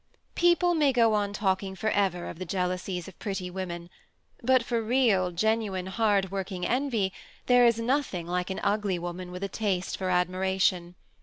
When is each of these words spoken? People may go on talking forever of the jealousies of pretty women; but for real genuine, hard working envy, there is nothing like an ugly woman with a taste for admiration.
People 0.33 0.73
may 0.73 0.91
go 0.91 1.13
on 1.13 1.31
talking 1.31 1.75
forever 1.75 2.25
of 2.25 2.39
the 2.39 2.43
jealousies 2.45 3.07
of 3.07 3.19
pretty 3.19 3.51
women; 3.51 3.87
but 4.41 4.63
for 4.63 4.81
real 4.81 5.29
genuine, 5.29 5.85
hard 5.85 6.31
working 6.31 6.65
envy, 6.65 7.13
there 7.45 7.67
is 7.67 7.77
nothing 7.77 8.25
like 8.25 8.49
an 8.49 8.59
ugly 8.63 8.97
woman 8.97 9.29
with 9.29 9.43
a 9.43 9.47
taste 9.47 9.95
for 9.97 10.09
admiration. 10.09 10.95